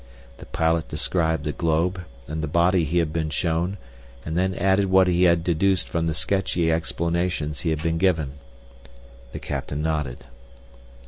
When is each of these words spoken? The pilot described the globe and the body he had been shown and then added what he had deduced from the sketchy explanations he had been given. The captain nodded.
The 0.39 0.47
pilot 0.47 0.87
described 0.87 1.43
the 1.43 1.51
globe 1.51 2.03
and 2.27 2.41
the 2.41 2.47
body 2.47 2.85
he 2.85 2.97
had 2.97 3.13
been 3.13 3.29
shown 3.29 3.77
and 4.25 4.35
then 4.35 4.55
added 4.55 4.87
what 4.87 5.05
he 5.07 5.25
had 5.25 5.43
deduced 5.43 5.87
from 5.87 6.07
the 6.07 6.15
sketchy 6.15 6.71
explanations 6.71 7.59
he 7.61 7.69
had 7.69 7.83
been 7.83 7.99
given. 7.99 8.39
The 9.31 9.37
captain 9.37 9.83
nodded. 9.83 10.25